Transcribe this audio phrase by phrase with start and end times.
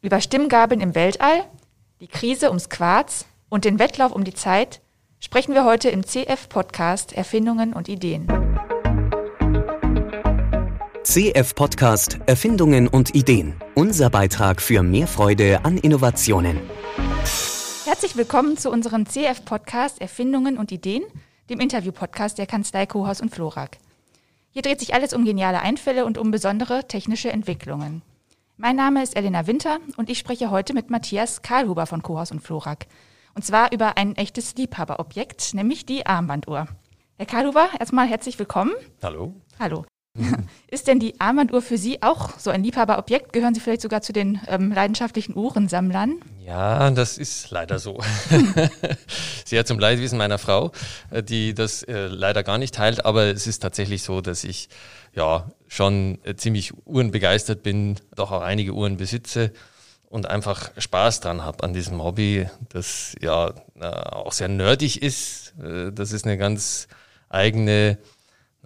[0.00, 1.44] Über Stimmgabeln im Weltall,
[2.00, 4.80] die Krise ums Quarz und den Wettlauf um die Zeit
[5.18, 8.28] sprechen wir heute im CF-Podcast Erfindungen und Ideen.
[11.02, 13.56] CF-Podcast Erfindungen und Ideen.
[13.74, 16.60] Unser Beitrag für mehr Freude an Innovationen.
[17.84, 21.02] Herzlich willkommen zu unserem CF-Podcast Erfindungen und Ideen,
[21.50, 23.78] dem Interview-Podcast der Kanzlei Kohaus und Florak.
[24.50, 28.02] Hier dreht sich alles um geniale Einfälle und um besondere technische Entwicklungen.
[28.60, 32.40] Mein Name ist Elena Winter und ich spreche heute mit Matthias Karlhuber von Kohaus und
[32.40, 32.86] Florak.
[33.36, 36.66] Und zwar über ein echtes Liebhaberobjekt, nämlich die Armbanduhr.
[37.18, 38.72] Herr Karlhuber, erstmal herzlich willkommen.
[39.00, 39.32] Hallo.
[39.60, 39.84] Hallo.
[40.70, 43.32] Ist denn die Armbanduhr für Sie auch so ein Liebhaberobjekt?
[43.32, 46.20] Gehören Sie vielleicht sogar zu den ähm, leidenschaftlichen Uhrensammlern?
[46.44, 48.00] Ja, das ist leider so.
[49.44, 50.72] Sehr zum Leidwesen meiner Frau,
[51.10, 54.68] äh, die das äh, leider gar nicht teilt, aber es ist tatsächlich so, dass ich
[55.14, 59.52] ja schon äh, ziemlich uhrenbegeistert bin, doch auch einige Uhren besitze
[60.10, 65.54] und einfach Spaß dran habe an diesem Hobby, das ja äh, auch sehr nerdig ist.
[65.62, 66.88] Äh, das ist eine ganz
[67.28, 67.98] eigene,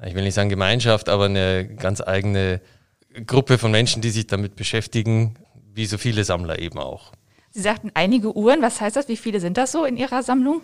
[0.05, 2.61] ich will nicht sagen Gemeinschaft, aber eine ganz eigene
[3.27, 5.37] Gruppe von Menschen, die sich damit beschäftigen,
[5.75, 7.13] wie so viele Sammler eben auch.
[7.51, 8.63] Sie sagten einige Uhren.
[8.63, 9.09] Was heißt das?
[9.09, 10.63] Wie viele sind das so in Ihrer Sammlung?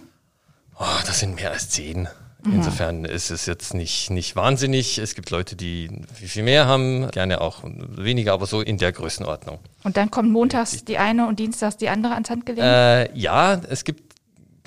[0.78, 2.08] Oh, das sind mehr als zehn.
[2.44, 2.54] Mhm.
[2.54, 4.98] Insofern ist es jetzt nicht, nicht wahnsinnig.
[4.98, 8.92] Es gibt Leute, die viel, viel mehr haben, gerne auch weniger, aber so in der
[8.92, 9.58] Größenordnung.
[9.84, 12.64] Und dann kommt montags die eine und dienstags die andere ans Handgelenk?
[12.64, 14.07] Äh, ja, es gibt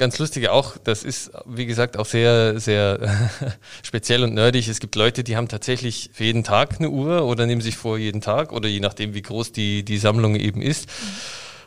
[0.02, 3.30] ganz lustige auch, das ist wie gesagt auch sehr, sehr
[3.84, 4.68] speziell und nerdig.
[4.68, 8.00] Es gibt Leute, die haben tatsächlich für jeden Tag eine Uhr oder nehmen sich vor
[8.00, 10.90] jeden Tag oder je nachdem, wie groß die, die Sammlung eben ist.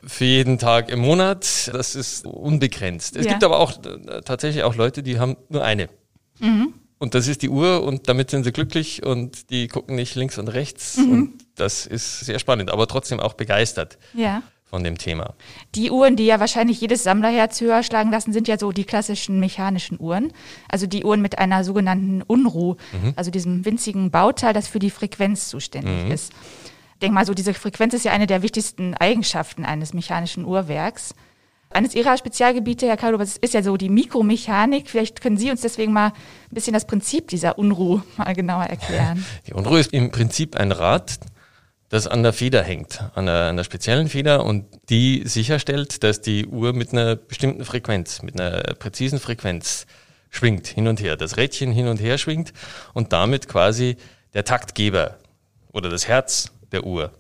[0.05, 1.71] Für jeden Tag im Monat.
[1.73, 3.15] Das ist unbegrenzt.
[3.17, 3.33] Es ja.
[3.33, 5.89] gibt aber auch äh, tatsächlich auch Leute, die haben nur eine.
[6.41, 6.75] Mhm.
[6.99, 10.39] Und das ist die Uhr und damit sind sie glücklich und die gucken nicht links
[10.39, 10.97] und rechts.
[10.97, 11.13] Mhm.
[11.13, 13.97] Und das ist sehr spannend, aber trotzdem auch begeistert.
[14.13, 14.43] Ja
[14.75, 15.35] von dem Thema.
[15.75, 19.39] Die Uhren, die ja wahrscheinlich jedes Sammlerherz höher schlagen lassen, sind ja so die klassischen
[19.39, 20.33] mechanischen Uhren.
[20.69, 23.13] Also die Uhren mit einer sogenannten Unruh, mhm.
[23.15, 26.11] also diesem winzigen Bauteil, das für die Frequenz zuständig mhm.
[26.11, 26.33] ist
[27.03, 31.15] denke mal so, diese Frequenz ist ja eine der wichtigsten Eigenschaften eines mechanischen Uhrwerks.
[31.71, 34.89] Eines Ihrer Spezialgebiete, Herr Carlo, ist ja so die Mikromechanik.
[34.89, 36.13] Vielleicht können Sie uns deswegen mal ein
[36.51, 39.25] bisschen das Prinzip dieser Unruhe mal genauer erklären.
[39.47, 41.19] Die Unruhe ist im Prinzip ein Rad,
[41.95, 46.45] das an der Feder hängt, an einer, einer speziellen Feder und die sicherstellt, dass die
[46.45, 49.87] Uhr mit einer bestimmten Frequenz, mit einer präzisen Frequenz
[50.29, 51.17] schwingt, hin und her.
[51.17, 52.53] Das Rädchen hin und her schwingt
[52.95, 53.97] und damit quasi
[54.33, 55.19] der Taktgeber
[55.73, 57.13] oder das Herz der Uhr.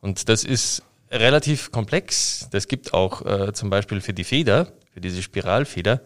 [0.00, 2.48] Und das ist relativ komplex.
[2.50, 6.00] Das gibt auch äh, zum Beispiel für die Feder, für diese Spiralfeder,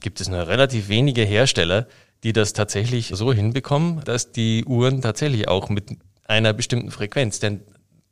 [0.00, 1.88] gibt es nur relativ wenige Hersteller,
[2.22, 5.98] die das tatsächlich so hinbekommen, dass die Uhren tatsächlich auch mit
[6.28, 7.62] einer bestimmten Frequenz, denn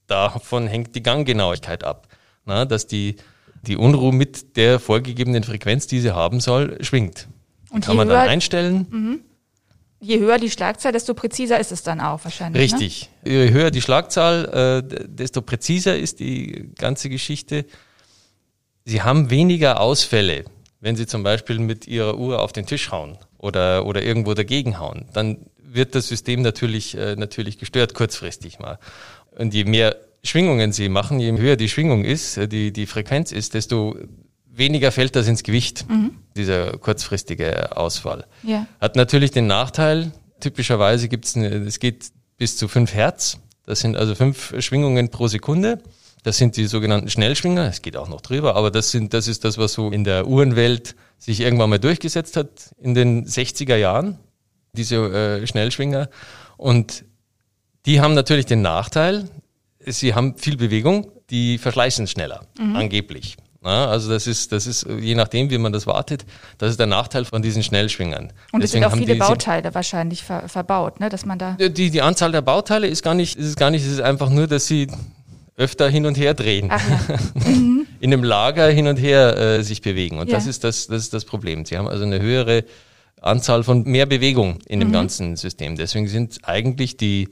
[0.08, 2.08] davon hängt die Ganggenauigkeit ab,
[2.44, 3.16] na, dass die,
[3.62, 7.28] die Unruhe mit der vorgegebenen Frequenz, die sie haben soll, schwingt.
[7.70, 8.86] Und kann man dann einstellen.
[8.90, 9.20] Mhm
[10.00, 12.72] je höher die Schlagzahl, desto präziser ist es dann auch wahrscheinlich.
[12.72, 12.78] Ne?
[12.78, 13.10] Richtig.
[13.24, 13.32] Ne?
[13.32, 17.64] Je höher die Schlagzahl, äh, desto präziser ist die ganze Geschichte.
[18.84, 20.44] Sie haben weniger Ausfälle,
[20.80, 24.78] wenn Sie zum Beispiel mit Ihrer Uhr auf den Tisch hauen oder, oder irgendwo dagegen
[24.78, 25.06] hauen.
[25.12, 25.38] Dann
[25.68, 28.78] wird das System natürlich, äh, natürlich gestört, kurzfristig mal.
[29.36, 33.32] Und je mehr Schwingungen Sie machen, je höher die Schwingung ist, äh, die, die Frequenz
[33.32, 33.96] ist, desto
[34.46, 36.12] weniger fällt das ins Gewicht, mhm.
[36.36, 38.26] dieser kurzfristige Ausfall.
[38.42, 38.66] Ja.
[38.80, 42.06] Hat natürlich den Nachteil, typischerweise gibt es, es geht
[42.38, 43.38] bis zu fünf Hertz.
[43.64, 45.82] Das sind also fünf Schwingungen pro Sekunde.
[46.22, 47.68] Das sind die sogenannten Schnellschwinger.
[47.68, 50.26] Es geht auch noch drüber, aber das sind, das ist das, was so in der
[50.26, 54.18] Uhrenwelt sich irgendwann mal durchgesetzt hat in den 60er Jahren.
[54.76, 56.08] Diese äh, Schnellschwinger.
[56.56, 57.04] Und
[57.86, 59.28] die haben natürlich den Nachteil,
[59.80, 62.76] sie haben viel Bewegung, die verschleißen schneller, mhm.
[62.76, 63.36] angeblich.
[63.64, 66.24] Ja, also das ist, das ist, je nachdem, wie man das wartet,
[66.58, 68.32] das ist der Nachteil von diesen Schnellschwingern.
[68.52, 71.56] Und es sind auch viele Bauteile wahrscheinlich ver, verbaut, ne, dass man da.
[71.58, 74.30] Die, die Anzahl der Bauteile ist gar nicht, ist es gar nicht, es ist einfach
[74.30, 74.86] nur, dass sie
[75.56, 76.72] öfter hin und her drehen.
[77.34, 77.86] Mhm.
[78.00, 80.18] In einem Lager hin und her äh, sich bewegen.
[80.18, 80.34] Und ja.
[80.34, 81.64] das ist das, das ist das Problem.
[81.64, 82.64] Sie haben also eine höhere
[83.20, 84.92] Anzahl von mehr Bewegung in dem mhm.
[84.92, 85.76] ganzen System.
[85.76, 87.28] Deswegen sind eigentlich die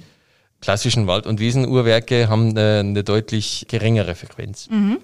[0.61, 4.69] klassischen Wald- und Wiesenuhrwerke haben eine, eine deutlich geringere Frequenz.
[4.71, 4.99] Mhm.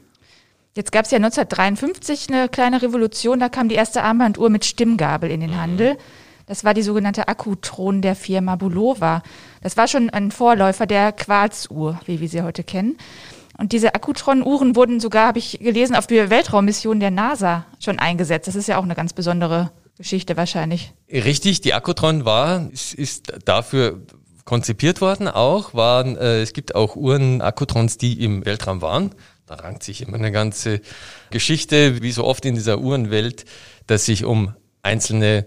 [0.75, 5.31] Jetzt gab es ja 1953 eine kleine Revolution, da kam die erste Armbanduhr mit Stimmgabel
[5.31, 5.99] in den Handel.
[6.47, 9.23] Das war die sogenannte Akkutron der Firma Bulova.
[9.63, 12.97] Das war schon ein Vorläufer der Quarzuhr, wie wir sie heute kennen.
[13.59, 18.49] Und diese Akkutron-Uhren wurden sogar, habe ich gelesen, auf die Weltraummission der NASA schon eingesetzt.
[18.49, 20.95] Das ist ja auch eine ganz besondere Geschichte wahrscheinlich.
[21.13, 24.01] Richtig, die Akkutron war, ist, ist dafür
[24.47, 29.11] konzipiert worden auch, waren, äh, es gibt auch Uhren, Akkutrons, die im Weltraum waren.
[29.45, 30.81] Da rankt sich immer eine ganze
[31.31, 33.45] Geschichte, wie so oft in dieser Uhrenwelt,
[33.87, 35.47] dass sich um einzelne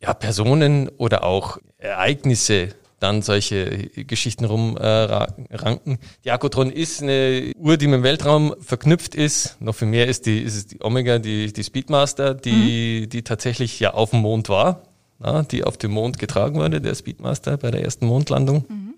[0.00, 2.68] ja, Personen oder auch Ereignisse
[3.00, 5.94] dann solche Geschichten rumranken.
[5.94, 9.56] Äh, die Akkutron ist eine Uhr, die mit dem Weltraum verknüpft ist.
[9.60, 13.08] Noch viel mehr ist die, ist es die Omega, die, die Speedmaster, die, mhm.
[13.10, 14.82] die tatsächlich ja auf dem Mond war,
[15.22, 18.64] ja, die auf dem Mond getragen wurde, der Speedmaster bei der ersten Mondlandung.
[18.68, 18.94] Mhm.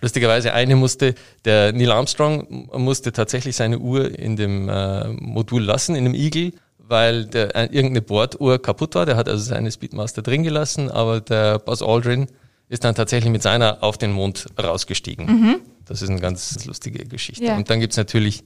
[0.00, 1.14] Lustigerweise eine musste,
[1.44, 6.52] der Neil Armstrong musste tatsächlich seine Uhr in dem äh, Modul lassen, in dem Eagle,
[6.78, 9.06] weil der, äh, irgendeine Borduhr kaputt war.
[9.06, 12.28] Der hat also seine Speedmaster drin gelassen, aber der Buzz Aldrin
[12.68, 15.26] ist dann tatsächlich mit seiner auf den Mond rausgestiegen.
[15.26, 15.60] Mhm.
[15.84, 17.44] Das ist eine ganz lustige Geschichte.
[17.44, 17.56] Ja.
[17.56, 18.42] Und dann gibt's natürlich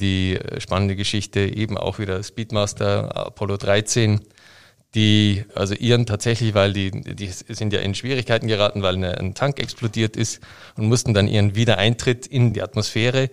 [0.00, 4.20] die äh, spannende Geschichte, eben auch wieder Speedmaster Apollo 13,
[4.94, 9.34] die also ihren tatsächlich, weil die, die sind ja in Schwierigkeiten geraten, weil eine, ein
[9.34, 10.40] Tank explodiert ist
[10.76, 13.30] und mussten dann ihren Wiedereintritt in die Atmosphäre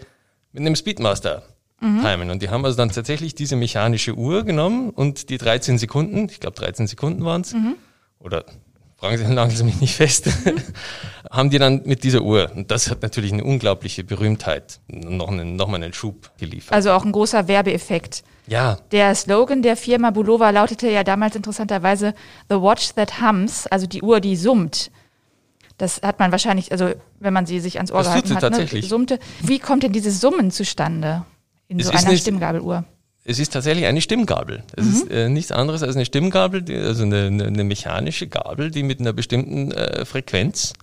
[0.54, 1.44] mit einem Speedmaster
[1.80, 2.02] mhm.
[2.02, 2.32] timen.
[2.32, 6.40] Und die haben also dann tatsächlich diese mechanische Uhr genommen und die 13 Sekunden, ich
[6.40, 7.76] glaube 13 Sekunden waren's mhm.
[8.20, 8.46] oder
[9.02, 10.30] fragen Sie, mich nicht fest,
[11.32, 15.56] haben die dann mit dieser Uhr, und das hat natürlich eine unglaubliche Berühmtheit, noch einen,
[15.56, 16.74] noch mal einen Schub geliefert.
[16.74, 18.24] Also auch ein großer Werbeeffekt.
[18.48, 18.78] Ja.
[18.92, 22.14] Der Slogan der Firma Bulova lautete ja damals interessanterweise
[22.50, 24.92] The Watch That Hums, also die Uhr, die summt.
[25.78, 28.50] Das hat man wahrscheinlich, also wenn man sie sich ans Ohr das gehalten hat, ne,
[28.50, 28.84] tatsächlich.
[28.84, 29.20] Ne, summte.
[29.42, 31.26] Wie kommt denn dieses Summen zustande
[31.68, 32.84] in es so einer nicht, Stimmgabeluhr?
[33.24, 34.64] Es ist tatsächlich eine Stimmgabel.
[34.76, 34.94] Es mhm.
[34.94, 39.00] ist äh, nichts anderes als eine Stimmgabel, die, also eine, eine, mechanische Gabel, die mit
[39.00, 40.74] einer bestimmten äh, Frequenz,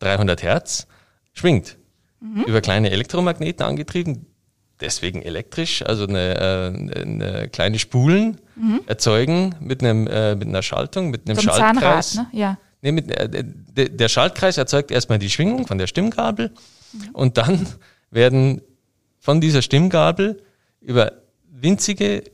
[0.00, 0.86] 300 Hertz,
[1.32, 1.76] schwingt.
[2.20, 2.42] Mhm.
[2.42, 4.26] Über kleine Elektromagneten angetrieben,
[4.80, 8.80] deswegen elektrisch, also eine, äh, eine kleine Spulen mhm.
[8.86, 12.12] erzeugen mit einem äh, mit einer Schaltung, mit einem so Schaltkreis.
[12.14, 12.38] Zahnrad, ne?
[12.38, 12.58] Ja.
[12.82, 13.44] Nee, mit, äh,
[13.88, 16.52] der Schaltkreis erzeugt erstmal die Schwingung von der Stimmgabel
[16.92, 17.08] mhm.
[17.12, 17.66] und dann
[18.10, 18.60] werden
[19.20, 20.42] von dieser Stimmgabel
[20.80, 21.12] über
[21.62, 22.24] winzige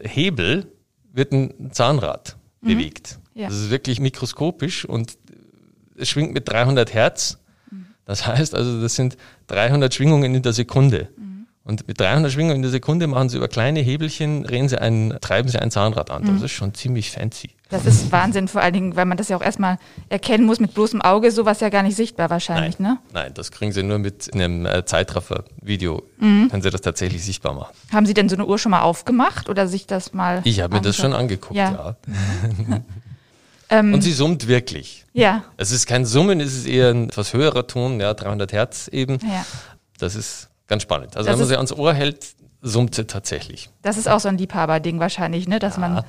[0.00, 0.72] Hebel
[1.12, 2.68] wird ein Zahnrad mhm.
[2.68, 3.18] bewegt.
[3.34, 3.48] Ja.
[3.48, 5.18] Das ist wirklich mikroskopisch und
[5.96, 7.38] es schwingt mit 300 Hertz.
[7.70, 7.86] Mhm.
[8.04, 9.16] Das heißt also, das sind
[9.48, 11.08] 300 Schwingungen in der Sekunde.
[11.16, 11.25] Mhm.
[11.66, 15.18] Und mit 300 Schwingungen in der Sekunde machen sie über kleine Hebelchen, drehen sie ein,
[15.20, 16.22] treiben sie ein Zahnrad an.
[16.22, 16.44] Das mhm.
[16.44, 17.50] ist schon ziemlich fancy.
[17.70, 19.78] Das ist Wahnsinn, vor allen Dingen, weil man das ja auch erstmal
[20.08, 22.98] erkennen muss mit bloßem Auge, sowas ja gar nicht sichtbar wahrscheinlich, nein, ne?
[23.12, 26.50] Nein, das kriegen sie nur mit einem äh, Zeitraffer-Video, mhm.
[26.50, 27.74] können sie das tatsächlich sichtbar machen.
[27.92, 30.76] Haben Sie denn so eine Uhr schon mal aufgemacht oder sich das mal Ich habe
[30.76, 31.96] mir das schon angeguckt, ja.
[32.68, 32.80] ja.
[33.68, 35.06] Ähm, Und sie summt wirklich.
[35.12, 35.42] Ja.
[35.56, 39.18] Es ist kein Summen, es ist eher ein etwas höherer Ton, ja, 300 Hertz eben.
[39.22, 39.44] Ja.
[39.98, 41.16] Das ist Ganz spannend.
[41.16, 42.26] Also das wenn man sie ans Ohr hält,
[42.62, 43.70] summt sie tatsächlich.
[43.82, 45.58] Das ist auch so ein Liebhaberding wahrscheinlich, ne?
[45.58, 45.80] Dass ja.
[45.80, 46.04] man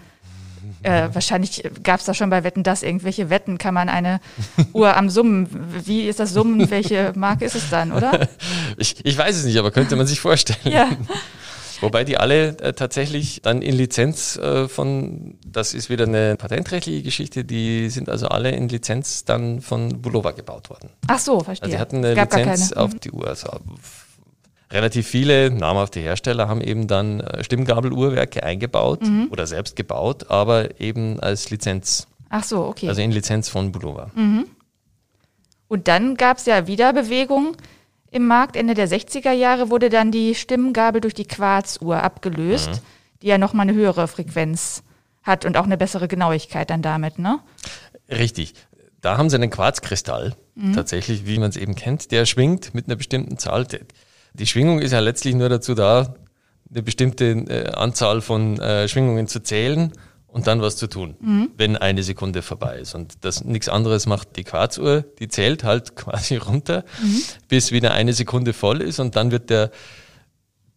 [0.83, 4.19] äh, wahrscheinlich gab es da schon bei Wetten das irgendwelche Wetten, kann man eine
[4.74, 5.48] Uhr am Summen,
[5.86, 8.27] wie ist das Summen, welche Marke ist es dann, oder?
[8.80, 10.59] Ich, ich weiß es nicht, aber könnte man sich vorstellen.
[10.63, 10.89] Ja.
[11.81, 17.01] Wobei die alle äh, tatsächlich dann in Lizenz äh, von, das ist wieder eine patentrechtliche
[17.01, 20.89] Geschichte, die sind also alle in Lizenz dann von Bulova gebaut worden.
[21.07, 21.65] Ach so, verstehe.
[21.65, 23.00] Also die hatten eine Gab Lizenz auf mhm.
[23.00, 23.27] die Uhr.
[23.27, 23.50] Also
[24.71, 29.27] relativ viele namhafte Hersteller haben eben dann äh, Stimmgabeluhrwerke eingebaut mhm.
[29.31, 32.07] oder selbst gebaut, aber eben als Lizenz.
[32.29, 32.89] Ach so, okay.
[32.89, 34.11] Also in Lizenz von Bulova.
[34.15, 34.45] Mhm.
[35.67, 37.55] Und dann gab es ja wieder Bewegung
[38.11, 38.55] im Markt.
[38.55, 42.79] Ende der 60er Jahre wurde dann die Stimmgabel durch die Quarzuhr abgelöst, mhm.
[43.21, 44.83] die ja nochmal eine höhere Frequenz
[45.23, 47.39] hat und auch eine bessere Genauigkeit dann damit, ne?
[48.09, 48.53] Richtig.
[49.01, 50.73] Da haben sie einen Quarzkristall, mhm.
[50.73, 53.68] tatsächlich, wie man es eben kennt, der schwingt mit einer bestimmten Zahl
[54.39, 56.15] die Schwingung ist ja letztlich nur dazu da,
[56.69, 59.94] eine bestimmte äh, Anzahl von äh, Schwingungen zu zählen
[60.27, 61.51] und dann was zu tun, mhm.
[61.57, 62.94] wenn eine Sekunde vorbei ist.
[62.94, 67.21] Und das nichts anderes macht die Quarzuhr, die zählt halt quasi runter, mhm.
[67.47, 69.71] bis wieder eine Sekunde voll ist und dann wird der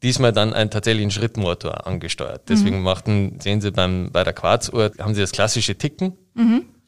[0.03, 2.49] diesmal dann einen tatsächlichen Schrittmotor angesteuert.
[2.49, 2.85] Deswegen mhm.
[2.85, 6.15] machten, sehen Sie beim, bei der Quarzuhr, haben Sie das klassische Ticken.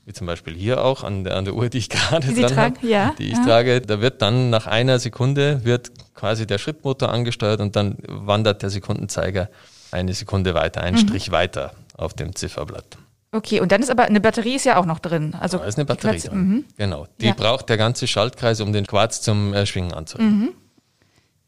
[0.05, 2.57] Wie zum Beispiel hier auch an der, an der Uhr, die ich gerade die dran
[2.57, 3.45] habe, ja, die ich ja.
[3.45, 8.63] trage, da wird dann nach einer Sekunde wird quasi der Schrittmotor angesteuert und dann wandert
[8.63, 9.49] der Sekundenzeiger
[9.91, 11.01] eine Sekunde weiter, einen mhm.
[11.01, 12.99] Strich weiter auf dem Zifferblatt.
[13.35, 15.35] Okay, und dann ist aber eine Batterie ist ja auch noch drin.
[15.41, 16.39] Also da ist eine Batterie drin.
[16.39, 16.65] Mhm.
[16.77, 17.07] Genau.
[17.21, 17.35] Die ja.
[17.35, 20.39] braucht der ganze Schaltkreis, um den Quarz zum äh, Schwingen anzuregen.
[20.39, 20.53] Mhm.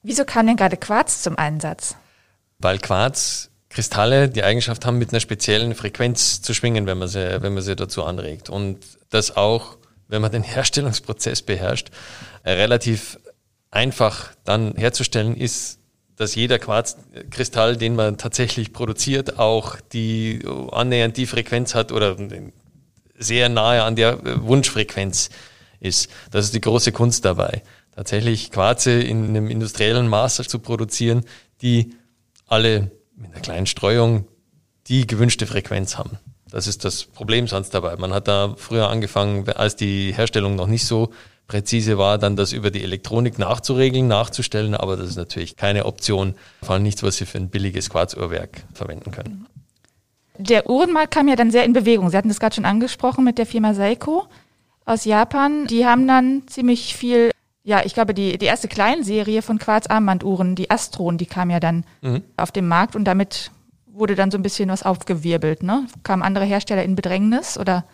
[0.03, 1.97] Wieso kam denn gerade Quarz zum Einsatz?
[2.59, 7.43] Weil Quarz Kristalle die Eigenschaft haben, mit einer speziellen Frequenz zu schwingen, wenn man sie,
[7.43, 8.49] wenn man sie dazu anregt.
[8.49, 8.79] Und
[9.11, 9.77] das auch,
[10.09, 11.91] wenn man den Herstellungsprozess beherrscht,
[12.43, 13.19] äh, relativ
[13.71, 15.81] einfach dann herzustellen ist,
[16.17, 20.41] dass jeder Quarzkristall, den man tatsächlich produziert, auch die
[20.71, 22.17] annähernd die Frequenz hat oder
[23.19, 25.31] sehr nahe an der äh, Wunschfrequenz
[25.81, 26.09] ist.
[26.31, 27.63] Das ist die große Kunst dabei
[27.95, 31.25] tatsächlich Quarze in einem industriellen Maß zu produzieren,
[31.63, 31.95] die
[32.47, 34.27] alle mit einer kleinen Streuung
[34.87, 36.19] die gewünschte Frequenz haben.
[36.51, 37.97] Das ist das Problem sonst dabei.
[37.97, 41.11] Man hat da früher angefangen, als die Herstellung noch nicht so
[41.47, 46.35] präzise war, dann das über die Elektronik nachzuregeln, nachzustellen, aber das ist natürlich keine Option,
[46.63, 49.47] vor allem nichts, was Sie für ein billiges Quarzuhrwerk verwenden können.
[50.39, 52.11] Der Uhrenmarkt kam ja dann sehr in Bewegung.
[52.11, 54.27] Sie hatten das gerade schon angesprochen mit der Firma Seiko
[54.85, 55.67] aus Japan.
[55.67, 57.31] Die haben dann ziemlich viel,
[57.65, 61.85] ja, ich glaube, die, die erste Kleinserie von Quarzarmbanduhren, die Astron, die kam ja dann
[62.03, 62.23] mhm.
[62.37, 63.51] auf den Markt und damit
[63.87, 65.63] wurde dann so ein bisschen was aufgewirbelt.
[65.63, 65.87] Ne?
[66.03, 67.85] Kamen andere Hersteller in Bedrängnis oder?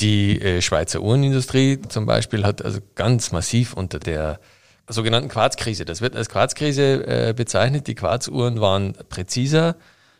[0.00, 4.40] Die äh, Schweizer Uhrenindustrie zum Beispiel hat also ganz massiv unter der
[4.88, 7.86] sogenannten Quarzkrise, das wird als Quarzkrise äh, bezeichnet.
[7.86, 9.76] Die Quarzuhren waren präziser,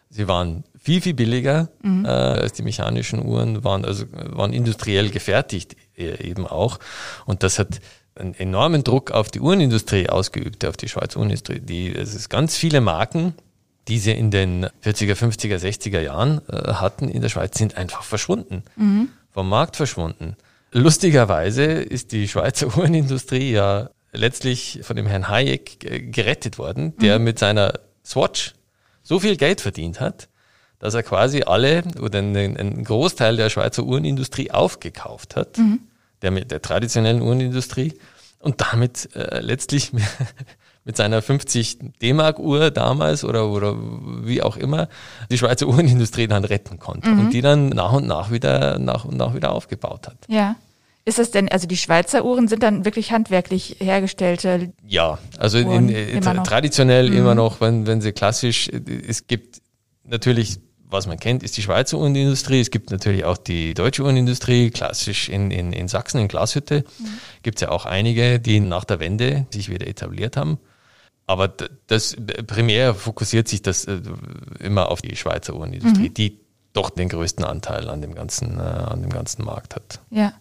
[0.08, 2.04] sie waren viel, viel billiger mhm.
[2.04, 6.78] äh, als die mechanischen Uhren, waren also waren industriell gefertigt äh, eben auch.
[7.24, 7.80] Und das hat
[8.20, 11.60] einen enormen Druck auf die Uhrenindustrie ausgeübt, auf die Schweizer Uhrenindustrie.
[11.60, 13.34] Die, es ist ganz viele Marken,
[13.88, 18.02] die sie in den 40er, 50er, 60er Jahren äh, hatten in der Schweiz, sind einfach
[18.02, 18.62] verschwunden.
[18.76, 19.08] Mhm.
[19.32, 20.36] Vom Markt verschwunden.
[20.72, 27.24] Lustigerweise ist die Schweizer Uhrenindustrie ja letztlich von dem Herrn Hayek gerettet worden, der mhm.
[27.24, 27.74] mit seiner
[28.04, 28.54] Swatch
[29.02, 30.28] so viel Geld verdient hat,
[30.78, 35.80] dass er quasi alle oder einen, einen Großteil der Schweizer Uhrenindustrie aufgekauft hat, mhm.
[36.22, 37.94] Der mit der traditionellen Uhrenindustrie
[38.38, 39.92] und damit äh, letztlich
[40.84, 43.76] mit seiner 50 D-Mark-Uhr damals oder, oder
[44.24, 44.88] wie auch immer
[45.30, 47.20] die Schweizer Uhrenindustrie dann retten konnte mhm.
[47.20, 50.16] und die dann nach und nach wieder nach und nach wieder aufgebaut hat.
[50.28, 50.56] Ja.
[51.06, 54.72] Ist das denn, also die Schweizer Uhren sind dann wirklich handwerklich hergestellte?
[54.86, 57.16] Ja, also in, in, immer traditionell mhm.
[57.16, 59.62] immer noch, wenn, wenn sie klassisch, es gibt
[60.04, 60.60] natürlich
[60.90, 62.60] was man kennt, ist die Schweizer Uhrenindustrie.
[62.60, 66.84] Es gibt natürlich auch die deutsche Uhrenindustrie, klassisch in, in, in Sachsen, in Glashütte.
[66.98, 67.06] Mhm.
[67.42, 70.58] Gibt es ja auch einige, die nach der Wende sich wieder etabliert haben.
[71.26, 71.52] Aber
[71.86, 72.16] das
[72.46, 74.00] primär fokussiert sich das äh,
[74.58, 76.14] immer auf die Schweizer Uhrenindustrie, mhm.
[76.14, 76.40] die
[76.72, 80.00] doch den größten Anteil an dem ganzen, äh, an dem ganzen Markt hat.
[80.10, 80.32] Ja.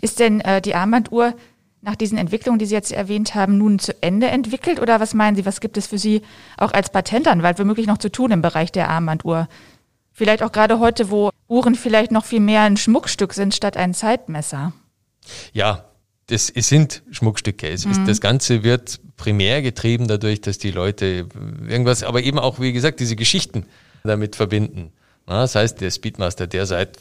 [0.00, 1.34] Ist denn äh, die Armbanduhr
[1.82, 4.80] nach diesen Entwicklungen, die Sie jetzt erwähnt haben, nun zu Ende entwickelt?
[4.80, 6.22] Oder was meinen Sie, was gibt es für Sie
[6.58, 9.48] auch als Patentanwalt womöglich noch zu tun im Bereich der Armbanduhr?
[10.20, 13.94] Vielleicht auch gerade heute, wo Uhren vielleicht noch viel mehr ein Schmuckstück sind statt ein
[13.94, 14.74] Zeitmesser.
[15.54, 15.86] Ja,
[16.26, 17.66] das es sind Schmuckstücke.
[17.66, 17.92] Es mhm.
[17.92, 21.26] ist, das Ganze wird primär getrieben dadurch, dass die Leute
[21.66, 23.64] irgendwas, aber eben auch, wie gesagt, diese Geschichten
[24.04, 24.92] damit verbinden.
[25.24, 26.98] das heißt, der Speedmaster, der seit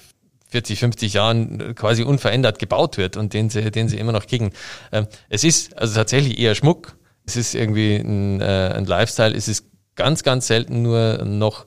[0.51, 4.53] 40, 50 Jahren quasi unverändert gebaut wird und den sie, den sie immer noch kriegen.
[4.93, 6.95] Ähm, es ist also tatsächlich eher Schmuck.
[7.25, 9.35] Es ist irgendwie ein, äh, ein Lifestyle.
[9.35, 9.65] Es ist
[9.97, 11.65] ganz, ganz selten nur noch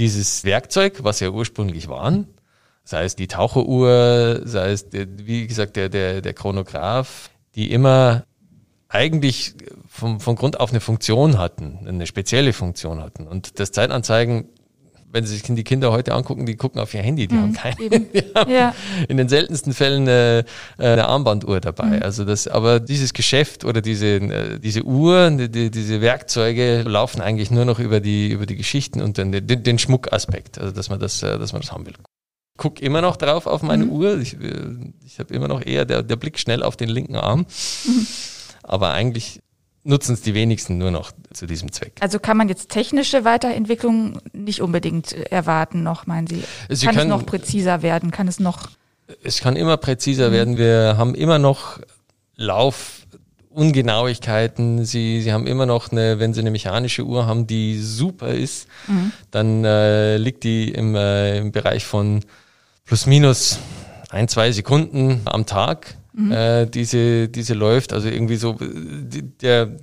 [0.00, 2.26] dieses Werkzeug, was ja ursprünglich waren,
[2.84, 8.24] sei es die Taucheruhr, sei es, der, wie gesagt, der, der, der Chronograph, die immer
[8.88, 9.54] eigentlich
[9.86, 13.26] vom, von Grund auf eine Funktion hatten, eine spezielle Funktion hatten.
[13.26, 14.48] Und das Zeitanzeigen
[15.12, 17.52] wenn Sie sich die Kinder heute angucken, die gucken auf ihr Handy, die mhm, haben
[17.52, 17.76] keine.
[18.00, 18.74] Die haben ja.
[19.08, 20.44] In den seltensten Fällen eine,
[20.78, 21.96] eine Armbanduhr dabei.
[21.96, 22.02] Mhm.
[22.02, 27.64] Also das, aber dieses Geschäft oder diese, diese Uhr, die, diese Werkzeuge laufen eigentlich nur
[27.64, 31.20] noch über die, über die Geschichten und den, den, den Schmuckaspekt, also dass man das,
[31.20, 31.94] dass man das haben will.
[32.56, 33.92] Guck immer noch drauf auf meine mhm.
[33.92, 34.18] Uhr.
[34.18, 34.36] Ich,
[35.04, 37.46] ich habe immer noch eher der, der Blick schnell auf den linken Arm.
[37.86, 38.06] Mhm.
[38.62, 39.40] Aber eigentlich
[39.84, 41.92] nutzen es die wenigsten nur noch zu diesem Zweck.
[42.00, 46.42] Also kann man jetzt technische Weiterentwicklung nicht unbedingt erwarten noch, meinen Sie?
[46.68, 48.10] Sie kann können, es noch präziser werden?
[48.10, 48.68] Kann es noch?
[49.22, 50.32] Es kann immer präziser mhm.
[50.32, 50.56] werden.
[50.58, 51.78] Wir haben immer noch
[52.36, 54.84] Laufungenauigkeiten.
[54.84, 58.66] Sie, Sie haben immer noch eine, wenn Sie eine mechanische Uhr haben, die super ist,
[58.86, 59.12] mhm.
[59.30, 62.22] dann äh, liegt die im, äh, im Bereich von
[62.84, 63.60] plus minus
[64.10, 65.96] ein, zwei Sekunden am Tag
[66.26, 66.32] mhm.
[66.32, 67.92] äh, diese, diese läuft.
[67.92, 69.76] Also irgendwie so, der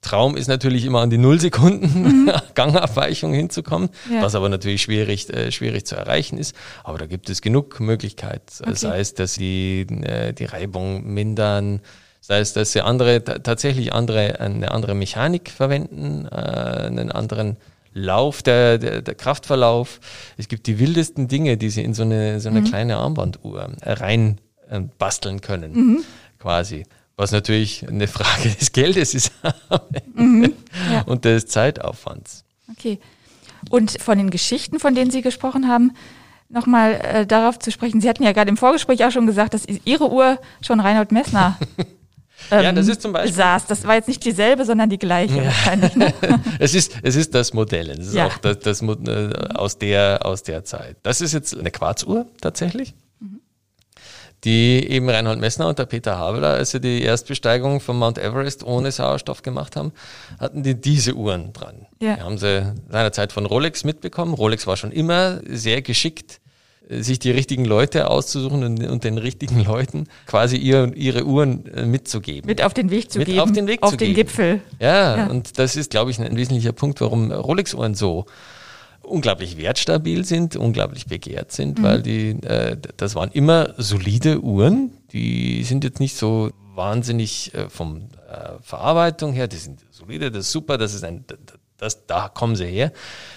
[0.00, 2.32] Traum ist natürlich immer an die Nullsekunden mhm.
[2.54, 4.22] Gangabweichung hinzukommen, ja.
[4.22, 6.56] was aber natürlich schwierig, äh, schwierig zu erreichen ist.
[6.84, 8.44] Aber da gibt es genug Möglichkeiten.
[8.62, 8.74] Okay.
[8.74, 11.80] Sei es, dass sie äh, die Reibung mindern,
[12.20, 17.58] sei es, dass sie andere, tatsächlich andere, eine andere Mechanik verwenden, äh, einen anderen
[17.92, 20.00] Lauf, der, der, der Kraftverlauf.
[20.38, 22.64] Es gibt die wildesten Dinge, die sie in so eine, so eine mhm.
[22.64, 24.40] kleine Armbanduhr rein
[24.98, 26.04] basteln können, mhm.
[26.38, 26.84] quasi.
[27.16, 29.32] Was natürlich eine Frage des Geldes ist
[30.14, 30.54] mhm.
[30.90, 31.02] ja.
[31.02, 32.44] und des Zeitaufwands.
[32.70, 32.98] Okay.
[33.68, 35.92] Und von den Geschichten, von denen Sie gesprochen haben,
[36.48, 38.00] nochmal äh, darauf zu sprechen.
[38.00, 41.58] Sie hatten ja gerade im Vorgespräch auch schon gesagt, dass Ihre Uhr schon Reinhold Messner
[42.50, 43.34] ähm, ja, das ist zum Beispiel.
[43.34, 43.66] saß.
[43.66, 45.44] Das war jetzt nicht dieselbe, sondern die gleiche ja.
[45.44, 45.94] wahrscheinlich.
[45.96, 46.12] Ne?
[46.58, 47.90] es, ist, es ist das Modell.
[47.90, 48.26] Es ist ja.
[48.26, 50.96] auch das, das, äh, aus, der, aus der Zeit.
[51.02, 52.94] Das ist jetzt eine Quarzuhr tatsächlich
[54.44, 58.64] die eben Reinhold Messner und der Peter Habeler, als sie die Erstbesteigung von Mount Everest
[58.64, 59.92] ohne Sauerstoff gemacht haben,
[60.38, 61.86] hatten die diese Uhren dran.
[62.00, 62.16] Ja.
[62.16, 64.32] Die haben sie seinerzeit von Rolex mitbekommen.
[64.34, 66.40] Rolex war schon immer sehr geschickt,
[66.88, 71.84] sich die richtigen Leute auszusuchen und, und den richtigen Leuten quasi ihr, ihre Uhren äh,
[71.86, 72.46] mitzugeben.
[72.48, 73.40] Mit auf den Weg zu Mit geben.
[73.40, 74.26] Auf den Weg auf zu den geben.
[74.26, 74.60] Gipfel.
[74.80, 75.26] Ja, Ja.
[75.26, 78.26] und das ist, glaube ich, ein wesentlicher Punkt, warum Rolex-Uhren so
[79.10, 84.92] unglaublich wertstabil sind, unglaublich begehrt sind, weil die, äh, das waren immer solide Uhren.
[85.12, 90.46] Die sind jetzt nicht so wahnsinnig äh, vom äh, Verarbeitung her, die sind solide, das
[90.46, 91.24] ist super, das ist ein,
[91.76, 92.92] das, da kommen sie her.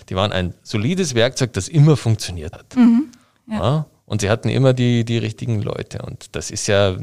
[0.09, 2.75] Die waren ein solides Werkzeug, das immer funktioniert hat.
[3.49, 3.85] ja.
[4.05, 6.01] Und sie hatten immer die, die richtigen Leute.
[6.01, 6.95] Und das ist ja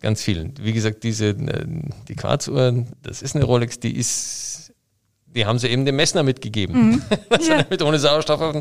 [0.00, 0.52] ganz viel.
[0.60, 1.66] Wie gesagt, diese, äh,
[2.08, 4.63] die Quarzuhren, das ist eine Rolex, die ist,
[5.34, 7.54] die haben sie eben dem Messner mitgegeben, dass Ja.
[7.56, 8.52] er damit ohne Sauerstoff auf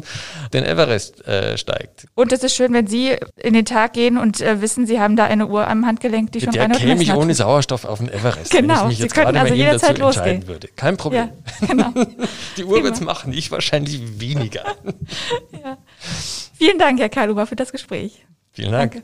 [0.53, 2.07] den- Everest äh, steigt.
[2.15, 5.15] Und es ist schön, wenn Sie in den Tag gehen und äh, wissen, Sie haben
[5.15, 7.33] da eine Uhr am Handgelenk, die schon Der Reinhold käme ich ohne.
[7.35, 9.71] Sauerstoff auf den Everest, Genau, wenn ich mich Sie jetzt könnten gerade also bei Ihnen
[9.71, 10.47] dazu entscheiden losgehen.
[10.47, 10.67] würde.
[10.75, 11.29] Kein Problem.
[11.61, 11.93] Ja, genau.
[12.57, 14.63] Die Uhr wird's machen, ich wahrscheinlich weniger.
[16.57, 18.25] Vielen Dank, Herr Karluber, für das Gespräch.
[18.51, 19.03] Vielen Dank.